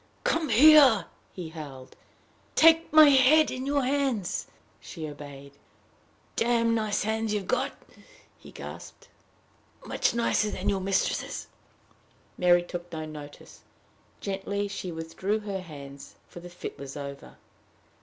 [0.23, 1.95] "Come here," he howled;
[2.55, 4.47] "take my head in your hands."
[4.79, 5.51] She obeyed.
[6.35, 7.73] "Damned nice hands you've got!"
[8.39, 9.09] he gasped;
[9.85, 11.45] "much nicer than your mistress's."
[12.35, 13.61] Mary took no notice.
[14.21, 17.37] Gently she withdrew her hands, for the fit was over.